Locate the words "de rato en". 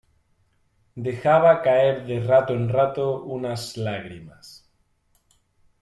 2.07-2.65